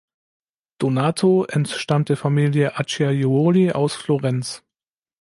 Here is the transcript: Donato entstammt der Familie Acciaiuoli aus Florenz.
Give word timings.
Donato 0.79 1.43
entstammt 1.45 2.09
der 2.09 2.17
Familie 2.17 2.75
Acciaiuoli 2.79 3.73
aus 3.73 3.95
Florenz. 3.95 4.63